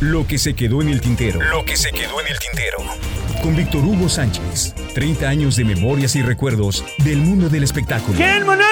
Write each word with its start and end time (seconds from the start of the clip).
Lo 0.00 0.26
que 0.26 0.36
se 0.36 0.52
quedó 0.52 0.82
en 0.82 0.90
el 0.90 1.00
tintero. 1.00 1.40
Lo 1.40 1.64
que 1.64 1.74
se 1.74 1.90
quedó 1.90 2.20
en 2.20 2.26
el 2.26 2.38
tintero. 2.38 2.76
Con 3.42 3.56
Víctor 3.56 3.82
Hugo 3.82 4.10
Sánchez. 4.10 4.74
30 4.92 5.26
años 5.26 5.56
de 5.56 5.64
memorias 5.64 6.16
y 6.16 6.22
recuerdos 6.22 6.84
del 6.98 7.16
mundo 7.16 7.48
del 7.48 7.64
espectáculo. 7.64 8.14
¿Quién, 8.14 8.44
monólogo? 8.44 8.66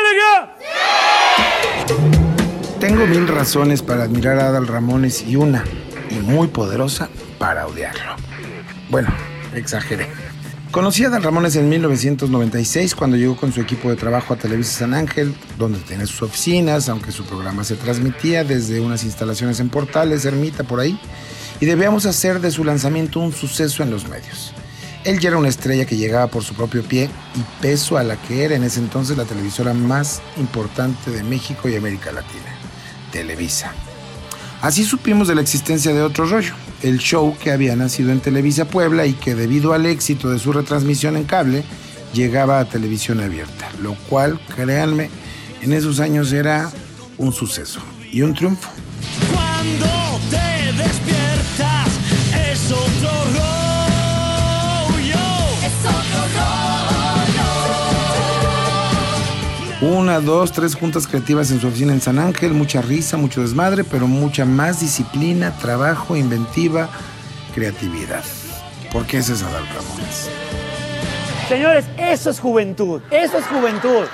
Tengo 2.79 3.06
mil 3.06 3.26
razones 3.26 3.80
para 3.80 4.04
admirar 4.04 4.38
a 4.38 4.48
Adal 4.48 4.66
Ramones 4.66 5.22
y 5.26 5.37
una, 5.37 5.64
y 6.10 6.16
muy 6.16 6.48
poderosa, 6.48 7.09
para 7.38 7.66
odiarlo. 7.66 8.16
Bueno, 8.91 9.09
exageré. 9.54 10.06
Conocí 10.75 11.04
a 11.04 11.06
Adal 11.06 11.22
Ramones 11.22 11.54
en 11.54 11.68
1996 11.68 12.96
cuando 12.96 13.16
llegó 13.16 13.36
con 13.36 13.52
su 13.52 13.61
equipo 13.61 13.91
de 13.91 13.95
trabajo 13.95 14.34
a 14.34 14.36
Televisa 14.36 14.80
San 14.80 14.93
Ángel, 14.93 15.32
donde 15.56 15.79
tenía 15.79 16.04
sus 16.04 16.23
oficinas, 16.23 16.88
aunque 16.88 17.12
su 17.12 17.24
programa 17.24 17.62
se 17.62 17.77
transmitía 17.77 18.43
desde 18.43 18.80
unas 18.80 19.05
instalaciones 19.05 19.60
en 19.60 19.68
Portales, 19.68 20.24
Ermita, 20.24 20.64
por 20.64 20.80
ahí, 20.80 20.98
y 21.60 21.66
debíamos 21.66 22.06
hacer 22.06 22.41
de 22.41 22.50
su 22.50 22.64
lanzamiento 22.64 23.20
un 23.20 23.33
suceso 23.33 23.84
en 23.84 23.92
los 23.92 24.09
medios. 24.09 24.52
Él 25.05 25.20
ya 25.20 25.28
era 25.28 25.38
una 25.38 25.48
estrella 25.48 25.84
que 25.84 25.97
llegaba 25.97 26.27
por 26.27 26.42
su 26.42 26.55
propio 26.55 26.83
pie 26.83 27.09
y 27.36 27.62
peso 27.62 27.97
a 27.97 28.02
la 28.02 28.16
que 28.16 28.45
era 28.45 28.56
en 28.56 28.64
ese 28.64 28.80
entonces 28.80 29.16
la 29.16 29.27
televisora 29.27 29.75
más 29.75 30.22
importante 30.38 31.12
de 31.12 31.22
México 31.22 31.69
y 31.69 31.77
América 31.77 32.11
Latina, 32.11 32.52
Televisa. 33.12 33.72
Así 34.61 34.83
supimos 34.83 35.28
de 35.28 35.36
la 35.36 35.41
existencia 35.41 35.95
de 35.95 36.02
otro 36.02 36.27
rollo, 36.27 36.55
el 36.83 36.98
show 36.98 37.37
que 37.42 37.51
había 37.51 37.77
nacido 37.77 38.12
en 38.12 38.20
Televisa 38.20 38.66
Puebla 38.66 39.06
y 39.06 39.14
que 39.14 39.34
debido 39.34 39.73
al 39.73 39.87
éxito 39.87 40.30
de 40.30 40.38
su 40.38 40.52
retransmisión 40.52 41.16
en 41.16 41.24
cable 41.24 41.64
llegaba 42.12 42.60
a 42.60 42.64
televisión 42.64 43.20
abierta, 43.20 43.70
lo 43.83 43.95
cual, 44.09 44.41
créanme, 44.55 45.10
en 45.62 45.73
esos 45.73 46.00
años 46.00 46.33
era 46.33 46.70
un 47.19 47.33
suceso 47.33 47.80
y 48.12 48.23
un 48.23 48.34
triunfo. 48.34 48.70
Cuando 49.33 50.20
te 50.30 50.73
despiertas 50.73 51.88
es 52.50 52.70
otro 52.70 53.23
Una, 59.84 60.18
dos, 60.18 60.50
tres 60.50 60.74
juntas 60.74 61.06
creativas 61.06 61.50
en 61.50 61.60
su 61.60 61.66
oficina 61.66 61.92
en 61.92 62.00
San 62.00 62.18
Ángel, 62.18 62.54
mucha 62.54 62.80
risa, 62.80 63.18
mucho 63.18 63.42
desmadre, 63.42 63.84
pero 63.84 64.08
mucha 64.08 64.46
más 64.46 64.80
disciplina, 64.80 65.50
trabajo, 65.58 66.16
inventiva, 66.16 66.88
creatividad. 67.54 68.24
Porque 68.90 69.18
ese 69.18 69.34
es 69.34 69.42
Adal 69.42 69.66
Ramones. 69.66 70.30
Señores, 71.50 71.84
eso 71.98 72.30
es 72.30 72.40
juventud. 72.40 73.02
Eso 73.10 73.36
es 73.36 73.44
juventud. 73.44 74.06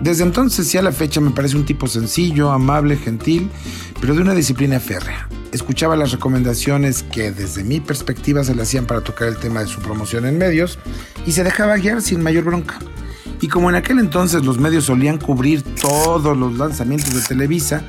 Desde 0.00 0.24
entonces 0.24 0.74
y 0.74 0.78
a 0.78 0.82
la 0.82 0.92
fecha 0.92 1.20
me 1.20 1.32
parece 1.32 1.58
un 1.58 1.66
tipo 1.66 1.86
sencillo, 1.86 2.50
amable, 2.50 2.96
gentil, 2.96 3.50
pero 4.00 4.14
de 4.14 4.22
una 4.22 4.34
disciplina 4.34 4.80
férrea. 4.80 5.28
Escuchaba 5.52 5.96
las 5.96 6.12
recomendaciones 6.12 7.02
que 7.02 7.30
desde 7.30 7.62
mi 7.62 7.80
perspectiva 7.80 8.42
se 8.42 8.54
le 8.54 8.62
hacían 8.62 8.86
para 8.86 9.02
tocar 9.02 9.28
el 9.28 9.36
tema 9.36 9.60
de 9.60 9.66
su 9.66 9.82
promoción 9.82 10.24
en 10.24 10.38
medios 10.38 10.78
y 11.26 11.32
se 11.32 11.44
dejaba 11.44 11.76
guiar 11.76 12.00
sin 12.00 12.22
mayor 12.22 12.44
bronca. 12.44 12.78
Y 13.42 13.48
como 13.48 13.68
en 13.68 13.74
aquel 13.74 13.98
entonces 13.98 14.44
los 14.44 14.58
medios 14.58 14.84
solían 14.84 15.18
cubrir 15.18 15.62
todos 15.74 16.36
los 16.36 16.56
lanzamientos 16.56 17.12
de 17.12 17.22
Televisa, 17.22 17.82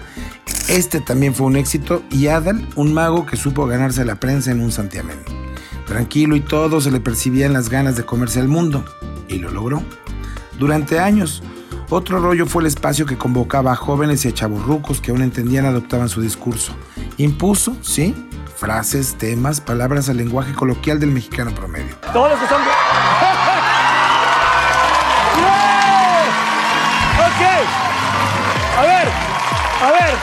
este 0.67 0.99
también 0.99 1.35
fue 1.35 1.45
un 1.45 1.55
éxito 1.55 2.01
y 2.09 2.25
Adal, 2.25 2.67
un 2.75 2.91
mago 2.91 3.27
que 3.27 3.37
supo 3.37 3.67
ganarse 3.67 4.03
la 4.03 4.15
prensa 4.15 4.49
en 4.49 4.61
un 4.61 4.71
santiamén. 4.71 5.19
Tranquilo 5.85 6.35
y 6.35 6.41
todo 6.41 6.81
se 6.81 6.89
le 6.89 6.99
percibían 6.99 7.53
las 7.53 7.69
ganas 7.69 7.95
de 7.95 8.03
comerse 8.03 8.39
al 8.39 8.47
mundo, 8.47 8.83
y 9.27 9.37
lo 9.37 9.51
logró. 9.51 9.83
Durante 10.57 10.99
años, 10.99 11.43
otro 11.89 12.19
rollo 12.19 12.47
fue 12.47 12.63
el 12.63 12.67
espacio 12.67 13.05
que 13.05 13.19
convocaba 13.19 13.73
a 13.73 13.75
jóvenes 13.75 14.25
y 14.25 14.29
a 14.29 14.33
chaburrucos 14.33 15.01
que 15.01 15.11
aún 15.11 15.21
entendían 15.21 15.65
adoptaban 15.65 16.09
su 16.09 16.19
discurso. 16.19 16.73
Impuso, 17.17 17.77
sí, 17.83 18.15
frases, 18.57 19.19
temas, 19.19 19.61
palabras 19.61 20.09
al 20.09 20.17
lenguaje 20.17 20.53
coloquial 20.53 20.99
del 20.99 21.11
mexicano 21.11 21.53
promedio. 21.53 21.95
Todos 22.11 22.31
los 22.31 22.39
que 22.39 22.47
son. 22.47 22.82
A 29.83 29.91
ver. 29.91 30.15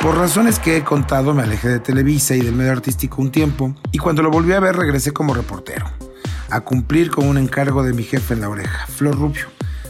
Por 0.00 0.16
razones 0.16 0.58
que 0.58 0.78
he 0.78 0.82
contado, 0.82 1.34
me 1.34 1.42
alejé 1.42 1.68
de 1.68 1.78
Televisa 1.78 2.34
y 2.34 2.40
del 2.40 2.54
medio 2.54 2.72
artístico 2.72 3.20
un 3.20 3.30
tiempo, 3.30 3.74
y 3.92 3.98
cuando 3.98 4.22
lo 4.22 4.30
volví 4.30 4.54
a 4.54 4.60
ver 4.60 4.76
regresé 4.76 5.12
como 5.12 5.34
reportero, 5.34 5.84
a 6.48 6.62
cumplir 6.62 7.10
con 7.10 7.28
un 7.28 7.36
encargo 7.36 7.82
de 7.82 7.92
mi 7.92 8.02
jefe 8.02 8.32
en 8.32 8.40
la 8.40 8.48
oreja, 8.48 8.86
Flor 8.86 9.18
Rubio, 9.18 9.44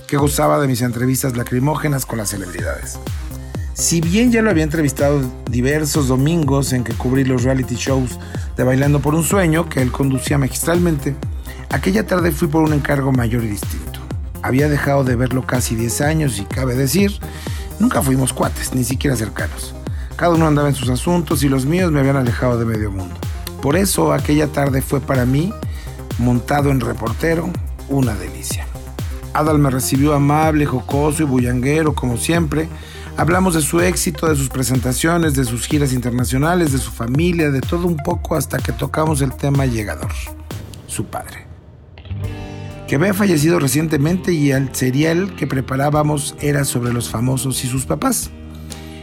que 0.09 0.17
gozaba 0.17 0.59
de 0.59 0.67
mis 0.67 0.83
entrevistas 0.83 1.37
lacrimógenas 1.37 2.07
con 2.07 2.19
las 2.19 2.31
celebridades. 2.31 2.99
Si 3.75 4.01
bien 4.01 4.33
ya 4.33 4.43
lo 4.43 4.51
había 4.51 4.65
entrevistado 4.65 5.23
diversos 5.49 6.09
domingos 6.09 6.73
en 6.73 6.83
que 6.83 6.93
cubrí 6.95 7.23
los 7.23 7.45
reality 7.45 7.77
shows 7.77 8.19
de 8.57 8.65
Bailando 8.65 8.99
por 8.99 9.15
un 9.15 9.23
Sueño, 9.23 9.69
que 9.69 9.81
él 9.81 9.93
conducía 9.93 10.39
magistralmente, 10.39 11.15
aquella 11.71 12.05
tarde 12.05 12.33
fui 12.33 12.49
por 12.49 12.65
un 12.65 12.73
encargo 12.73 13.13
mayor 13.13 13.45
y 13.45 13.51
distinto. 13.51 14.01
Había 14.43 14.69
dejado 14.69 15.05
de 15.05 15.15
verlo 15.15 15.47
casi 15.47 15.77
10 15.77 16.01
años 16.01 16.41
y 16.41 16.45
cabe 16.47 16.75
decir, 16.75 17.13
nunca 17.81 18.03
fuimos 18.03 18.33
cuates, 18.33 18.73
ni 18.73 18.85
siquiera 18.85 19.17
cercanos. 19.17 19.75
Cada 20.15 20.35
uno 20.35 20.47
andaba 20.47 20.69
en 20.69 20.75
sus 20.77 20.89
asuntos 20.89 21.43
y 21.43 21.49
los 21.49 21.67
míos 21.67 21.91
me 21.91 21.99
habían 21.99 22.17
alejado 22.17 22.59
de 22.59 22.65
medio 22.65 22.93
mundo. 22.93 23.17
Por 23.61 23.77
eso 23.77 24.13
aquella 24.13 24.47
tarde 24.47 24.83
fue 24.83 25.01
para 25.01 25.27
mí, 25.27 25.53
montado 26.19 26.71
en 26.71 26.81
reportero, 26.81 27.51
una 27.89 28.15
delicia. 28.15 28.67
Adal 29.33 29.59
me 29.59 29.71
recibió 29.71 30.15
amable, 30.15 30.67
jocoso 30.67 31.23
y 31.23 31.27
bullanguero, 31.27 31.95
como 31.95 32.17
siempre. 32.17 32.69
Hablamos 33.17 33.55
de 33.55 33.63
su 33.63 33.81
éxito, 33.81 34.29
de 34.29 34.37
sus 34.37 34.49
presentaciones, 34.49 35.35
de 35.35 35.45
sus 35.45 35.67
giras 35.67 35.93
internacionales, 35.93 36.73
de 36.73 36.79
su 36.79 36.91
familia, 36.91 37.51
de 37.51 37.61
todo 37.61 37.87
un 37.87 37.97
poco 37.97 38.37
hasta 38.37 38.59
que 38.59 38.73
tocamos 38.73 39.21
el 39.21 39.35
tema 39.35 39.67
llegador, 39.67 40.13
su 40.87 41.07
padre. 41.07 41.50
Que 42.91 42.97
había 42.97 43.15
fallecido 43.15 43.61
recientemente 43.61 44.33
y 44.33 44.51
el 44.51 44.75
serial 44.75 45.37
que 45.37 45.47
preparábamos 45.47 46.35
era 46.41 46.65
sobre 46.65 46.93
los 46.93 47.09
famosos 47.09 47.65
y 47.65 47.69
sus 47.69 47.87
papás. 47.87 48.31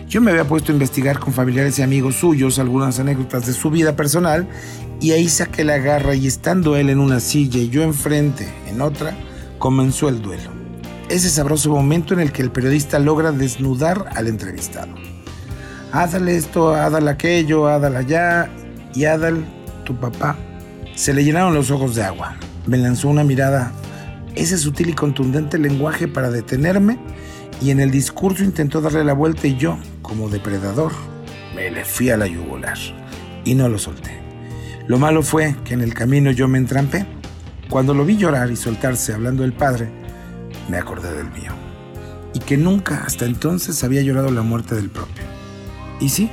Yo 0.09 0.20
me 0.20 0.31
había 0.31 0.44
puesto 0.44 0.74
a 0.74 0.75
investigar 0.75 1.20
con 1.20 1.31
familiares 1.31 1.80
y 1.80 1.84
amigos 1.84 2.16
suyos 2.16 2.59
algunas 2.59 3.00
anécdotas 3.00 3.46
de 3.46 3.53
su 3.53 3.70
vida 3.70 3.96
personal 3.96 4.46
y 5.00 5.12
ahí 5.12 5.30
saqué 5.30 5.64
la 5.64 5.78
garra 5.78 6.16
y 6.16 6.28
estando 6.28 6.75
él 6.75 6.90
en 6.90 7.00
una 7.00 7.22
silla 7.22 7.62
y 7.62 7.70
yo 7.70 7.81
enfrente 7.81 8.53
en 8.68 8.81
otra, 8.81 9.16
comenzó 9.58 10.09
el 10.09 10.22
duelo. 10.22 10.50
Ese 11.08 11.30
sabroso 11.30 11.69
momento 11.69 12.14
en 12.14 12.19
el 12.19 12.34
que 12.34 12.42
el 12.42 12.52
periodista 12.52 13.00
logra 13.00 13.31
desnudar 13.31 14.08
al 14.18 14.28
entrevistado. 14.28 14.94
Adal 15.94 16.28
esto, 16.28 16.75
Adal 16.75 17.08
aquello, 17.08 17.68
Adal 17.68 17.96
allá 17.96 18.50
y 18.94 19.06
Adal, 19.06 19.46
tu 19.86 19.96
papá. 19.96 20.36
Se 20.94 21.14
le 21.14 21.24
llenaron 21.24 21.54
los 21.54 21.72
ojos 21.72 21.96
de 21.96 22.04
agua. 22.04 22.36
Me 22.68 22.78
lanzó 22.78 23.10
una 23.10 23.24
mirada, 23.24 23.72
ese 24.36 24.58
sutil 24.58 24.90
y 24.90 24.94
contundente 24.94 25.58
lenguaje 25.58 26.08
para 26.08 26.30
detenerme 26.30 27.00
y 27.62 27.72
en 27.72 27.80
el 27.80 27.92
discurso 27.92 28.44
intentó 28.44 28.82
darle 28.82 29.04
la 29.04 29.14
vuelta 29.14 29.48
y 29.48 29.58
yo, 29.58 29.78
como 30.02 30.30
depredador, 30.30 30.92
me 31.56 31.72
le 31.72 31.86
fui 31.86 32.10
a 32.10 32.18
la 32.18 32.28
yugular 32.28 32.78
y 33.46 33.56
no 33.56 33.70
lo 33.70 33.80
solté. 33.80 34.20
Lo 34.88 35.00
malo 35.00 35.24
fue 35.24 35.56
que 35.66 35.74
en 35.74 35.82
el 35.82 35.94
camino 35.94 36.32
yo 36.32 36.48
me 36.48 36.58
entrampé. 36.58 37.06
Cuando 37.70 37.94
lo 37.94 38.06
vi 38.06 38.18
llorar 38.18 38.52
y 38.52 38.56
soltarse 38.56 39.14
hablando 39.14 39.44
del 39.44 39.54
padre, 39.54 39.90
me 40.70 40.78
acordé 40.78 41.14
del 41.14 41.32
mío. 41.32 41.52
Y 42.34 42.40
que 42.40 42.58
nunca 42.58 43.04
hasta 43.06 43.26
entonces 43.26 43.84
había 43.84 44.02
llorado 44.02 44.32
la 44.32 44.44
muerte 44.44 44.76
del 44.76 44.90
propio. 44.90 45.24
Y 46.00 46.10
sí, 46.10 46.30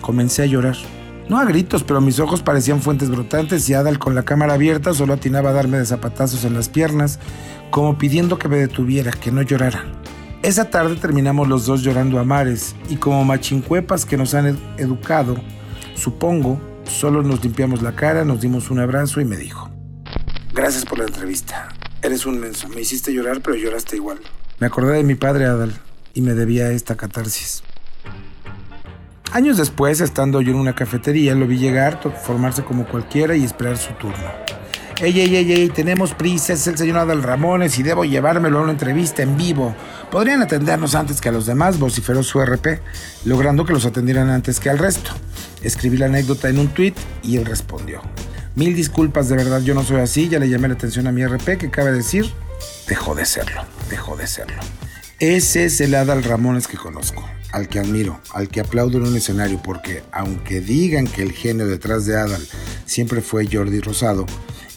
comencé 0.00 0.42
a 0.42 0.46
llorar. 0.46 0.76
No 1.30 1.38
a 1.38 1.44
gritos, 1.44 1.84
pero 1.84 2.00
mis 2.00 2.18
ojos 2.18 2.42
parecían 2.42 2.82
fuentes 2.82 3.08
brotantes 3.08 3.68
y 3.70 3.74
Adal 3.74 4.00
con 4.00 4.16
la 4.16 4.24
cámara 4.24 4.54
abierta 4.54 4.92
solo 4.92 5.12
atinaba 5.14 5.50
a 5.50 5.52
darme 5.52 5.78
de 5.78 5.86
zapatazos 5.86 6.44
en 6.44 6.54
las 6.54 6.68
piernas, 6.68 7.20
como 7.70 7.96
pidiendo 7.98 8.36
que 8.36 8.48
me 8.48 8.56
detuviera, 8.58 9.12
que 9.12 9.30
no 9.30 9.40
llorara. 9.42 9.84
Esa 10.42 10.70
tarde 10.70 10.96
terminamos 10.96 11.46
los 11.46 11.66
dos 11.66 11.82
llorando 11.82 12.18
a 12.18 12.24
mares 12.24 12.74
y 12.88 12.96
como 12.96 13.24
machincuepas 13.24 14.04
que 14.06 14.16
nos 14.16 14.34
han 14.34 14.48
ed- 14.48 14.56
educado, 14.78 15.36
supongo, 15.94 16.60
solo 16.84 17.22
nos 17.22 17.44
limpiamos 17.44 17.80
la 17.80 17.94
cara, 17.94 18.24
nos 18.24 18.40
dimos 18.40 18.68
un 18.70 18.80
abrazo 18.80 19.20
y 19.20 19.24
me 19.24 19.36
dijo, 19.36 19.70
gracias 20.52 20.84
por 20.84 20.98
la 20.98 21.04
entrevista, 21.04 21.68
eres 22.02 22.26
un 22.26 22.40
menso, 22.40 22.68
me 22.68 22.80
hiciste 22.80 23.12
llorar 23.14 23.40
pero 23.40 23.54
lloraste 23.54 23.94
igual. 23.94 24.18
Me 24.58 24.66
acordé 24.66 24.94
de 24.96 25.04
mi 25.04 25.14
padre 25.14 25.44
Adal 25.44 25.74
y 26.12 26.22
me 26.22 26.34
debía 26.34 26.72
esta 26.72 26.96
catarsis. 26.96 27.62
Años 29.32 29.56
después, 29.56 30.00
estando 30.00 30.40
yo 30.40 30.50
en 30.50 30.58
una 30.58 30.74
cafetería, 30.74 31.36
lo 31.36 31.46
vi 31.46 31.56
llegar, 31.56 32.00
formarse 32.24 32.64
como 32.64 32.84
cualquiera 32.84 33.36
y 33.36 33.44
esperar 33.44 33.78
su 33.78 33.92
turno. 33.92 34.16
Ey, 35.00 35.18
ey, 35.20 35.36
ey, 35.36 35.52
ey, 35.52 35.68
tenemos 35.68 36.14
prisa, 36.14 36.52
es 36.52 36.66
el 36.66 36.76
señor 36.76 36.98
Adal 36.98 37.22
Ramones 37.22 37.78
y 37.78 37.84
debo 37.84 38.04
llevármelo 38.04 38.58
a 38.58 38.62
una 38.62 38.72
entrevista 38.72 39.22
en 39.22 39.36
vivo. 39.36 39.74
¿Podrían 40.10 40.42
atendernos 40.42 40.96
antes 40.96 41.20
que 41.20 41.28
a 41.28 41.32
los 41.32 41.46
demás? 41.46 41.78
vociferó 41.78 42.24
su 42.24 42.40
RP, 42.40 42.80
logrando 43.24 43.64
que 43.64 43.72
los 43.72 43.86
atendieran 43.86 44.30
antes 44.30 44.58
que 44.58 44.68
al 44.68 44.78
resto. 44.78 45.12
Escribí 45.62 45.96
la 45.96 46.06
anécdota 46.06 46.48
en 46.48 46.58
un 46.58 46.68
tweet 46.68 46.94
y 47.22 47.36
él 47.36 47.46
respondió. 47.46 48.02
Mil 48.56 48.74
disculpas, 48.74 49.28
de 49.28 49.36
verdad 49.36 49.62
yo 49.62 49.74
no 49.74 49.84
soy 49.84 50.00
así, 50.00 50.28
ya 50.28 50.40
le 50.40 50.48
llamé 50.48 50.66
la 50.66 50.74
atención 50.74 51.06
a 51.06 51.12
mi 51.12 51.24
RP, 51.24 51.56
que 51.56 51.70
cabe 51.70 51.92
decir, 51.92 52.26
dejó 52.88 53.14
de 53.14 53.24
serlo, 53.24 53.62
dejó 53.88 54.16
de 54.16 54.26
serlo. 54.26 54.60
Ese 55.20 55.66
es 55.66 55.80
el 55.80 55.94
Adal 55.94 56.24
Ramones 56.24 56.66
que 56.66 56.76
conozco. 56.76 57.24
Al 57.52 57.68
que 57.68 57.78
admiro, 57.78 58.20
al 58.32 58.48
que 58.48 58.60
aplaudo 58.60 58.98
en 58.98 59.06
un 59.06 59.16
escenario, 59.16 59.60
porque 59.62 60.02
aunque 60.12 60.60
digan 60.60 61.06
que 61.06 61.22
el 61.22 61.32
genio 61.32 61.66
detrás 61.66 62.06
de 62.06 62.16
Adal 62.16 62.42
siempre 62.84 63.20
fue 63.20 63.48
Jordi 63.50 63.80
Rosado, 63.80 64.26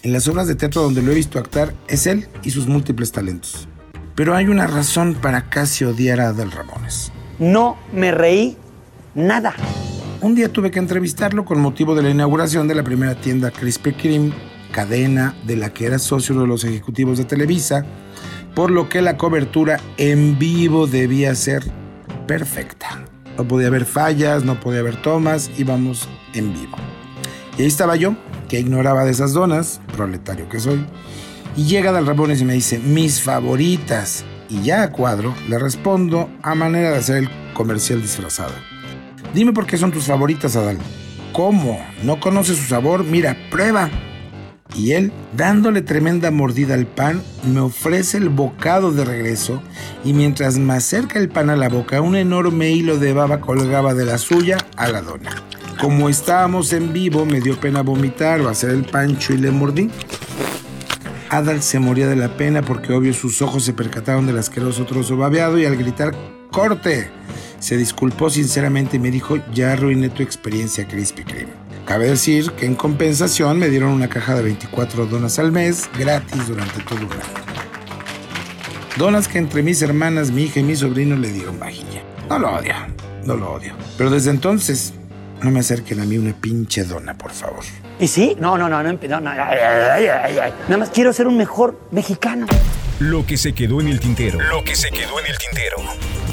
en 0.04 0.12
las 0.12 0.28
obras 0.28 0.48
de 0.48 0.56
teatro 0.56 0.82
donde 0.82 1.02
lo 1.02 1.12
he 1.12 1.16
visto 1.16 1.40
actuar 1.40 1.74
es 1.88 2.08
él 2.08 2.28
y 2.44 2.52
sus 2.52 2.68
múltiples 2.68 3.12
talentos. 3.12 3.68
Pero 4.16 4.36
hay 4.36 4.48
una 4.48 4.68
razón 4.68 5.16
para 5.16 5.50
casi 5.50 5.86
odiar 5.86 6.20
a 6.20 6.30
Adal 6.30 6.52
Ramones. 6.52 7.12
No 7.40 7.78
me 7.94 8.12
reí 8.12 8.58
nada. 9.16 9.54
Un 10.22 10.36
día 10.36 10.52
tuve 10.52 10.72
que 10.72 10.80
entrevistarlo 10.80 11.46
con 11.46 11.60
motivo 11.60 11.96
de 11.96 12.04
la 12.04 12.10
inauguración 12.10 12.68
de 12.68 12.76
la 12.76 12.84
primera 12.84 13.16
tienda 13.16 13.52
Krispy 13.52 13.94
Kreme, 13.94 14.34
cadena 14.72 15.36
de 15.46 15.56
la 15.56 15.74
que 15.74 15.86
era 15.86 16.00
socio 16.00 16.40
de 16.40 16.48
los 16.48 16.64
ejecutivos 16.64 17.18
de 17.18 17.26
Televisa, 17.26 17.86
por 18.56 18.72
lo 18.72 18.90
que 18.90 19.02
la 19.02 19.18
cobertura 19.18 19.80
en 19.98 20.38
vivo 20.38 20.88
debía 20.88 21.34
ser 21.36 21.64
perfecta. 22.28 23.04
No 23.38 23.48
podía 23.48 23.68
haber 23.68 23.86
fallas, 23.86 24.44
no 24.44 24.60
podía 24.60 24.80
haber 24.80 25.02
tomas, 25.02 25.50
íbamos 25.58 26.08
en 26.34 26.54
vivo. 26.54 26.78
Y 27.58 27.64
ahí 27.64 27.68
estaba 27.68 27.96
yo, 27.96 28.16
que 28.48 28.60
ignoraba 28.60 29.06
de 29.06 29.12
esas 29.12 29.34
donas, 29.34 29.82
proletario 29.96 30.50
que 30.50 30.60
soy, 30.60 30.86
y 31.56 31.66
llega 31.66 31.92
Dal 31.92 32.08
Ramones 32.08 32.42
y 32.42 32.46
me 32.46 32.54
dice, 32.54 32.80
mis 32.80 33.22
favoritas. 33.22 34.26
Y 34.50 34.62
ya 34.62 34.84
a 34.84 34.92
cuadro 34.92 35.34
le 35.48 35.58
respondo 35.58 36.30
a 36.42 36.54
manera 36.54 36.92
de 36.92 36.98
hacer 36.98 37.18
el 37.18 37.30
comercial 37.54 38.02
disfrazado. 38.02 38.54
Dime 39.34 39.54
por 39.54 39.66
qué 39.66 39.78
son 39.78 39.92
tus 39.92 40.06
favoritas, 40.06 40.56
Adal. 40.56 40.78
¿Cómo? 41.32 41.84
¿No 42.04 42.20
conoces 42.20 42.58
su 42.58 42.66
sabor? 42.66 43.04
Mira, 43.04 43.36
prueba. 43.50 43.90
Y 44.76 44.94
él, 44.94 45.12
dándole 45.38 45.82
tremenda 45.82 46.32
mordida 46.32 46.74
al 46.74 46.88
pan, 46.88 47.22
me 47.44 47.60
ofrece 47.60 48.18
el 48.18 48.30
bocado 48.30 48.92
de 48.92 49.06
regreso 49.06 49.62
y 50.04 50.14
mientras 50.14 50.58
me 50.58 50.74
acerca 50.74 51.20
el 51.20 51.30
pan 51.30 51.50
a 51.50 51.56
la 51.56 51.70
boca, 51.70 52.02
un 52.02 52.16
enorme 52.16 52.72
hilo 52.72 52.98
de 52.98 53.14
baba 53.14 53.40
colgaba 53.40 53.94
de 53.94 54.06
la 54.06 54.18
suya 54.18 54.58
a 54.76 54.88
la 54.90 55.02
dona. 55.02 55.44
Como 55.80 56.10
estábamos 56.10 56.74
en 56.74 56.94
vivo, 56.94 57.26
me 57.26 57.42
dio 57.42 57.60
pena 57.60 57.82
vomitar 57.82 58.42
o 58.42 58.50
hacer 58.50 58.72
el 58.72 58.86
pancho 58.86 59.34
y 59.34 59.38
le 59.38 59.52
mordí. 59.52 59.90
Adal 61.30 61.62
se 61.62 61.80
moría 61.80 62.08
de 62.08 62.16
la 62.16 62.38
pena 62.38 62.62
porque 62.62 62.94
obvio 62.94 63.14
sus 63.14 63.42
ojos 63.42 63.64
se 63.64 63.74
percataron 63.74 64.28
del 64.28 64.38
asqueroso 64.38 64.86
trozo 64.86 65.18
babeado 65.18 65.58
y 65.60 65.66
al 65.66 65.76
gritar 65.76 66.14
¡Corte! 66.52 67.10
se 67.60 67.78
disculpó 67.78 68.30
sinceramente 68.30 68.98
y 68.98 69.00
me 69.00 69.10
dijo 69.10 69.38
ya 69.54 69.72
arruiné 69.72 70.10
tu 70.10 70.22
experiencia 70.22 70.88
Krispy 70.88 71.24
Kreme. 71.24 71.63
Cabe 71.86 72.08
decir 72.08 72.52
que 72.54 72.66
en 72.66 72.76
compensación 72.76 73.60
me 73.60 73.68
dieron 73.68 73.90
una 73.90 74.08
caja 74.08 74.36
de 74.36 74.44
24 74.44 75.06
donas 75.06 75.38
al 75.38 75.52
mes 75.52 75.90
gratis 76.00 76.48
durante 76.48 76.82
todo 76.84 77.00
un 77.00 77.12
año. 77.12 77.44
Donas 78.98 79.28
que 79.28 79.38
entre 79.38 79.64
mis 79.64 79.82
hermanas, 79.82 80.32
mi 80.32 80.44
hija 80.44 80.62
y 80.62 80.64
mi 80.64 80.76
sobrino 80.76 81.18
le 81.18 81.30
dieron 81.30 81.60
vajilla. 81.60 82.02
No 82.30 82.40
lo 82.40 82.52
odio, 82.56 82.74
no 83.26 83.36
lo 83.36 83.52
odio. 83.52 83.74
Pero 83.98 84.10
desde 84.10 84.30
entonces, 84.30 84.94
no 85.42 85.52
me 85.52 85.60
acerquen 85.60 86.00
a 86.00 86.06
mí 86.06 86.18
una 86.18 86.34
pinche 86.34 86.86
dona, 86.86 87.18
por 87.18 87.32
favor. 87.32 87.64
¿Y 88.00 88.08
sí? 88.08 88.38
No, 88.40 88.58
no, 88.58 88.70
no, 88.70 88.82
no, 88.82 88.94
no, 88.94 89.20
no, 89.20 89.32
ay, 89.32 89.58
ay, 89.60 90.08
ay, 90.08 90.38
ay. 90.42 90.54
Nada 90.64 90.78
más 90.78 90.90
quiero 90.90 91.12
ser 91.12 91.28
un 91.28 91.36
mejor 91.36 91.80
mexicano. 91.92 92.48
Lo 93.00 93.26
que 93.26 93.36
se 93.36 93.54
quedó 93.54 93.82
en 93.82 93.90
el 93.90 94.00
tintero. 94.00 94.40
Lo 94.40 94.64
que 94.64 94.76
se 94.76 94.90
quedó 94.90 95.20
en 95.20 95.26
el 95.26 95.38
tintero. 95.38 95.78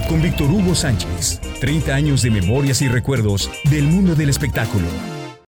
Con 0.08 0.23
Víctor 0.23 0.49
Hugo 0.49 0.75
Sánchez. 0.76 1.41
30 1.61 1.93
años 1.93 2.23
de 2.23 2.31
memorias 2.31 2.82
y 2.82 2.88
recuerdos 2.88 3.50
del 3.64 3.85
mundo 3.85 4.14
del 4.14 4.31
espectáculo. 4.31 4.87